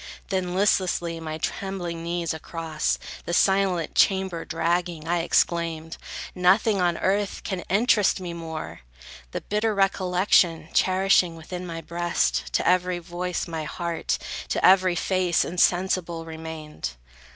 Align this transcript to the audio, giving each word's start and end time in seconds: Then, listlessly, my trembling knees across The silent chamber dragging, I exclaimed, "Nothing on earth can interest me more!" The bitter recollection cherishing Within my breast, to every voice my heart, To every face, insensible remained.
Then, 0.29 0.55
listlessly, 0.55 1.19
my 1.19 1.37
trembling 1.37 2.01
knees 2.03 2.33
across 2.33 2.97
The 3.25 3.35
silent 3.35 3.93
chamber 3.93 4.43
dragging, 4.45 5.07
I 5.07 5.19
exclaimed, 5.19 5.97
"Nothing 6.33 6.81
on 6.81 6.97
earth 6.97 7.43
can 7.43 7.59
interest 7.69 8.19
me 8.19 8.33
more!" 8.33 8.79
The 9.29 9.41
bitter 9.41 9.75
recollection 9.75 10.69
cherishing 10.73 11.35
Within 11.35 11.67
my 11.67 11.81
breast, 11.81 12.51
to 12.53 12.67
every 12.67 12.97
voice 12.97 13.47
my 13.47 13.65
heart, 13.65 14.17
To 14.49 14.65
every 14.65 14.95
face, 14.95 15.45
insensible 15.45 16.25
remained. 16.25 16.93